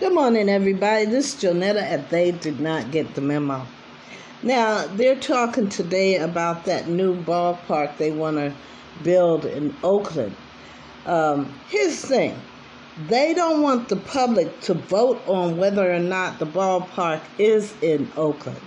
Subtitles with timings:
[0.00, 1.06] Good morning, everybody.
[1.06, 3.66] This is Jonetta at They Did Not Get the Memo.
[4.44, 8.54] Now, they're talking today about that new ballpark they want to
[9.02, 10.36] build in Oakland.
[11.04, 12.40] Um, here's the thing
[13.08, 18.08] they don't want the public to vote on whether or not the ballpark is in
[18.16, 18.60] Oakland.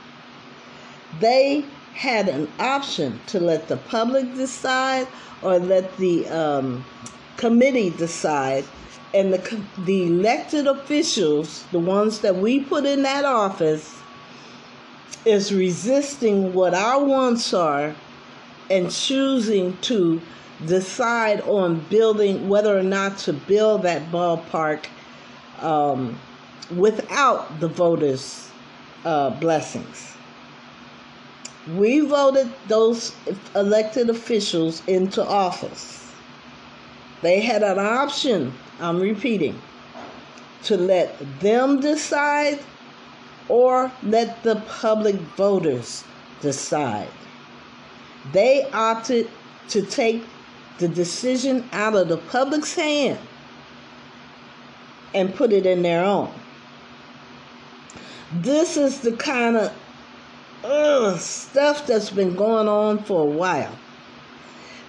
[1.21, 1.63] They
[1.93, 5.07] had an option to let the public decide
[5.41, 6.83] or let the um,
[7.37, 8.65] committee decide
[9.13, 13.99] and the the elected officials, the ones that we put in that office,
[15.25, 17.95] is resisting what our wants are
[18.69, 20.21] and choosing to
[20.65, 24.85] decide on building whether or not to build that ballpark
[25.59, 26.17] um,
[26.75, 28.49] without the voters'
[29.03, 30.15] uh, blessings.
[31.75, 33.13] We voted those
[33.55, 36.11] elected officials into office.
[37.21, 39.61] They had an option, I'm repeating,
[40.63, 42.59] to let them decide
[43.47, 46.03] or let the public voters
[46.41, 47.09] decide.
[48.31, 49.29] They opted
[49.69, 50.23] to take
[50.79, 53.19] the decision out of the public's hand
[55.13, 56.31] and put it in their own.
[58.33, 59.73] This is the kind of
[60.63, 63.77] ugh, stuff that's been going on for a while.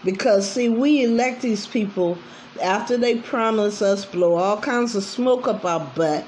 [0.04, 2.18] Because, see, we elect these people
[2.60, 6.24] after they promise us, blow all kinds of smoke up our butt,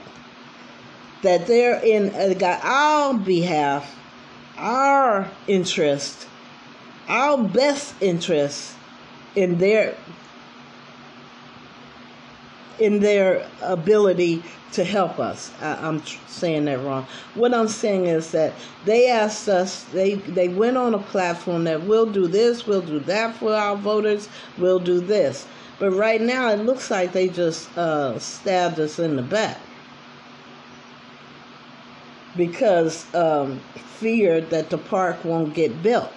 [1.23, 3.99] that they're in uh, our behalf,
[4.57, 6.27] our interest,
[7.09, 8.75] our best interest
[9.35, 9.97] in their
[12.79, 15.53] in their ability to help us.
[15.61, 17.07] I, am saying that wrong.
[17.35, 18.53] What I'm saying is that
[18.85, 22.99] they asked us, they, they went on a platform that we'll do this, we'll do
[23.01, 25.47] that for our voters, we'll do this.
[25.79, 29.59] But right now, it looks like they just uh, stabbed us in the back
[32.37, 33.61] because um,
[33.99, 36.13] feared that the park won't get built.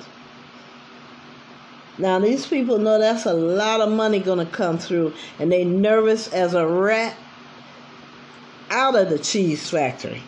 [1.97, 6.27] Now these people know that's a lot of money to come through, and they nervous
[6.31, 7.15] as a rat
[8.69, 10.21] out of the cheese factory.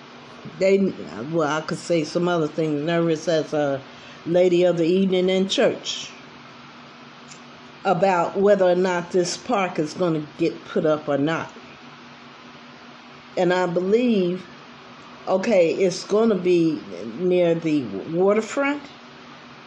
[0.57, 0.93] They,
[1.31, 2.81] well, I could say some other things.
[2.81, 3.81] Nervous as a
[4.25, 6.09] lady of the evening in church
[7.85, 11.51] about whether or not this park is going to get put up or not.
[13.37, 14.45] And I believe,
[15.27, 16.81] okay, it's going to be
[17.19, 18.81] near the waterfront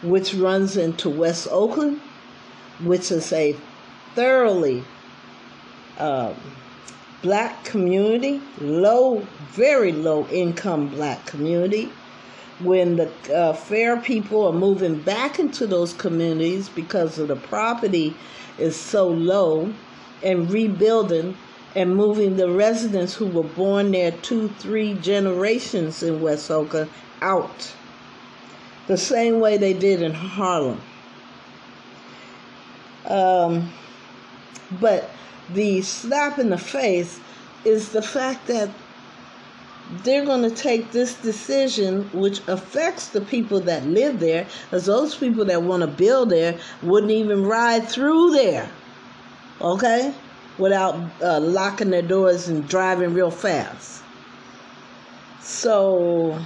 [0.03, 2.01] which runs into West Oakland,
[2.81, 3.57] which is a
[4.15, 4.85] thoroughly
[5.99, 6.35] um,
[7.23, 11.91] black community, low, very low income black community.
[12.61, 18.17] When the uh, fair people are moving back into those communities because of the property
[18.59, 19.73] is so low
[20.23, 21.37] and rebuilding
[21.75, 26.91] and moving the residents who were born there two, three generations in West Oakland
[27.21, 27.73] out
[28.87, 30.81] the same way they did in Harlem.
[33.07, 33.71] Um,
[34.81, 35.11] but
[35.53, 37.21] the slap in the face
[37.65, 38.71] is the fact that
[40.05, 45.15] they're going to take this decision, which affects the people that live there, as those
[45.15, 48.71] people that want to build there wouldn't even ride through there,
[49.61, 50.15] okay,
[50.59, 54.03] without uh, locking their doors and driving real fast.
[55.41, 56.39] So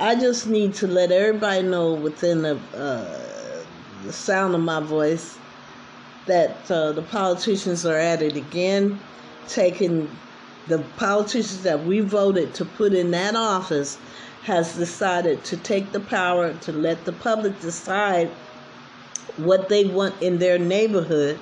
[0.00, 3.64] I just need to let everybody know within the, uh,
[4.04, 5.36] the sound of my voice
[6.26, 9.00] that uh, the politicians are at it again,
[9.48, 10.08] taking
[10.68, 13.98] the politicians that we voted to put in that office
[14.44, 18.28] has decided to take the power to let the public decide
[19.36, 21.40] what they want in their neighborhood,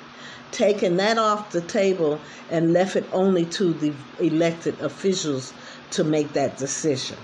[0.50, 2.18] taking that off the table
[2.50, 5.52] and left it only to the elected officials
[5.90, 7.18] to make that decision.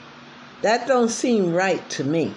[0.63, 2.35] That don't seem right to me.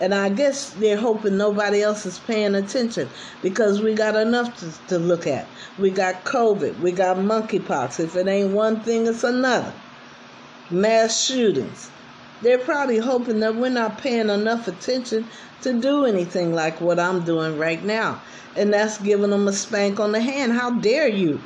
[0.00, 3.08] And I guess they're hoping nobody else is paying attention
[3.42, 5.46] because we got enough to, to look at.
[5.78, 8.00] We got COVID, we got monkeypox.
[8.00, 9.72] If it ain't one thing, it's another.
[10.70, 11.90] Mass shootings.
[12.40, 15.26] They're probably hoping that we're not paying enough attention
[15.62, 18.22] to do anything like what I'm doing right now.
[18.56, 20.52] And that's giving them a spank on the hand.
[20.52, 21.40] How dare you?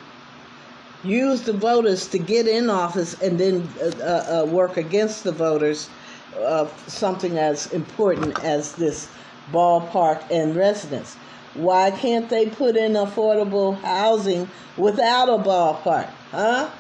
[1.05, 5.33] Use the voters to get in office and then uh, uh, uh work against the
[5.33, 5.89] voters
[6.37, 9.09] of something as important as this
[9.53, 11.15] ballpark and residence.
[11.55, 16.11] Why can't they put in affordable housing without a ballpark?
[16.31, 16.71] Huh?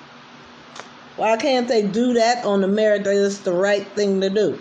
[1.16, 4.58] Why can't they do that on the merit that it's the right thing to do?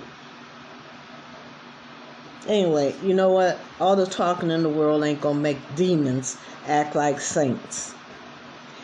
[2.48, 3.58] Anyway, you know what?
[3.80, 6.38] All the talking in the world ain't gonna make demons
[6.68, 7.96] act like saints.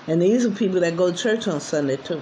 [0.10, 2.20] And these are people that go to church on Sunday too.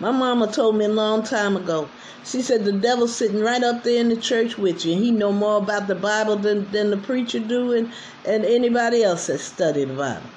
[0.00, 1.86] My mama told me a long time ago.
[2.24, 5.10] She said the devil's sitting right up there in the church with you, and he
[5.10, 7.92] know more about the Bible than, than the preacher do and,
[8.26, 10.30] and anybody else that studied the Bible.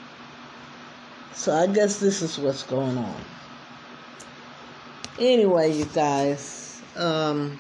[1.33, 3.21] So I guess this is what's going on.
[5.19, 7.57] Anyway, you guys, um,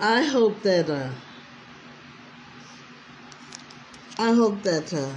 [0.00, 1.10] I hope that uh,
[4.18, 5.12] I hope that uh,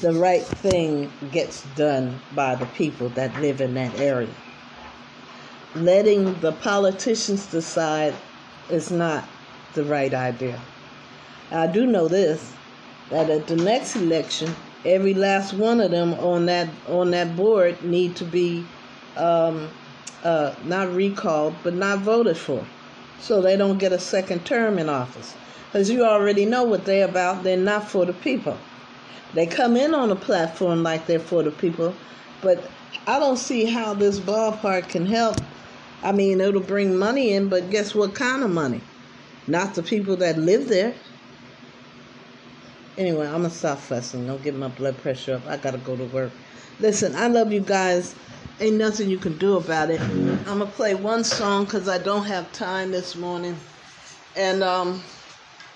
[0.00, 4.34] the right thing gets done by the people that live in that area.
[5.74, 8.14] Letting the politicians decide
[8.70, 9.26] is not
[9.74, 10.60] the right idea.
[11.50, 12.52] I do know this
[13.10, 14.54] that at the next election,
[14.84, 18.66] every last one of them on that on that board need to be
[19.16, 19.68] um,
[20.24, 22.66] uh, not recalled, but not voted for,
[23.20, 25.34] so they don't get a second term in office.
[25.66, 27.44] Because you already know what they're about.
[27.44, 28.58] They're not for the people.
[29.34, 31.94] They come in on a platform like they're for the people,
[32.40, 32.70] but
[33.06, 35.36] I don't see how this ballpark can help.
[36.02, 38.80] I mean, it'll bring money in, but guess what kind of money?
[39.46, 40.94] Not the people that live there.
[42.98, 44.26] Anyway, I'm gonna stop fussing.
[44.26, 45.46] Don't get my blood pressure up.
[45.46, 46.32] I gotta go to work.
[46.80, 48.14] Listen, I love you guys.
[48.58, 50.00] Ain't nothing you can do about it.
[50.00, 53.56] I'm gonna play one song because I don't have time this morning,
[54.34, 55.02] and um,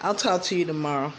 [0.01, 1.13] I'll talk to you tomorrow.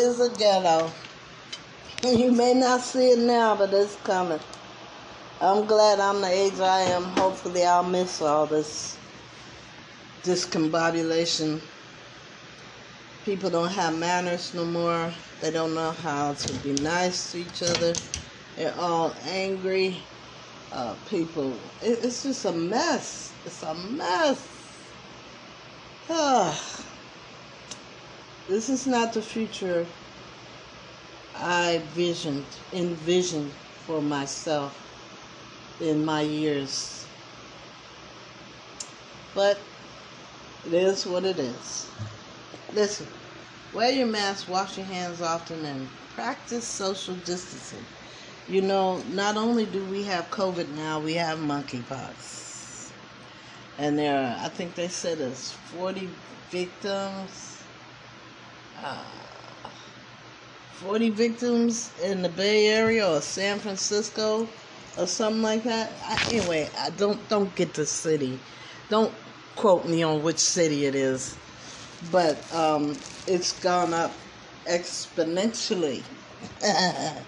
[0.00, 0.90] is a ghetto.
[2.02, 4.40] You may not see it now, but it's coming.
[5.40, 7.04] I'm glad I'm the age I am.
[7.04, 8.98] Hopefully, I'll miss all this
[10.22, 11.60] discombobulation.
[13.24, 15.12] People don't have manners no more.
[15.42, 17.94] They don't know how to be nice to each other.
[18.56, 19.96] They're all angry.
[20.72, 21.52] Uh, people,
[21.82, 23.34] it, it's just a mess.
[23.44, 24.48] It's a mess.
[26.08, 26.84] Ugh.
[28.50, 29.86] This is not the future
[31.36, 33.52] I visioned, envisioned
[33.86, 34.74] for myself
[35.80, 37.06] in my years.
[39.36, 39.56] But
[40.66, 41.88] it is what it is.
[42.74, 43.06] Listen,
[43.72, 47.86] wear your mask, wash your hands often, and practice social distancing.
[48.48, 52.90] You know, not only do we have COVID now, we have monkeypox.
[53.78, 56.10] And there are, I think they said there's 40
[56.50, 57.49] victims
[58.82, 59.04] uh,
[60.80, 64.48] 40 victims in the Bay Area or San Francisco
[64.96, 65.92] or something like that.
[66.06, 68.38] I, anyway, I don't don't get the city.
[68.88, 69.12] Don't
[69.56, 71.36] quote me on which city it is,
[72.10, 74.12] but um, it's gone up
[74.66, 76.02] exponentially.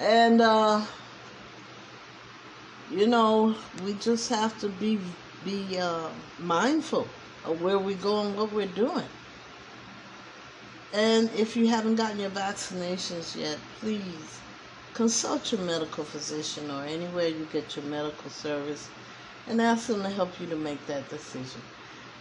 [0.00, 0.84] and uh,
[2.92, 5.00] you know, we just have to be
[5.44, 7.08] be uh, mindful
[7.44, 9.06] of where we go and what we're doing.
[10.92, 14.40] And if you haven't gotten your vaccinations yet, please
[14.94, 18.88] consult your medical physician or anywhere you get your medical service
[19.46, 21.60] and ask them to help you to make that decision.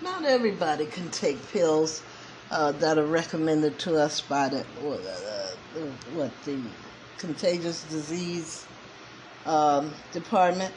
[0.02, 2.04] Not everybody can take pills
[2.52, 5.80] uh, that are recommended to us by the, uh,
[6.14, 6.60] what the
[7.18, 8.66] contagious disease
[9.48, 10.74] um, department.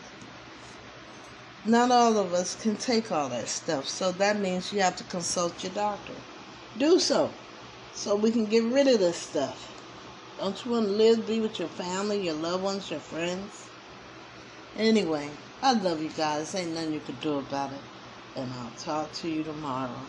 [1.67, 5.05] Not all of us can take all that stuff, so that means you have to
[5.05, 6.15] consult your doctor.
[6.79, 7.31] Do so
[7.95, 9.69] so we can get rid of this stuff.
[10.39, 13.69] Don't you want to live, be with your family, your loved ones, your friends?
[14.77, 15.31] Anyway,
[15.63, 16.55] I love you guys.
[16.55, 17.83] Ain't nothing you can do about it.
[18.37, 20.01] And I'll talk to you tomorrow.